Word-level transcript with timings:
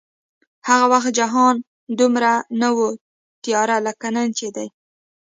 هغه 0.67 0.85
وخت 0.93 1.11
جهان 1.19 1.55
دومره 1.99 2.31
نه 2.59 2.69
و 2.75 2.77
تیاره 3.43 3.77
لکه 3.87 4.07
نن 4.15 4.27
چې 4.37 4.47
دی 4.55 4.67